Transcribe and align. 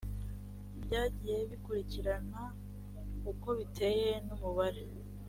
byagiye 0.83 1.39
bikurikirana 1.51 2.41
uko 3.31 3.47
biteye 3.59 4.11
n 4.25 4.27
umubare 4.35 4.83